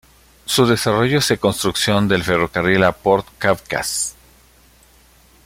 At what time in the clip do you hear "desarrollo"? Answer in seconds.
0.65-1.21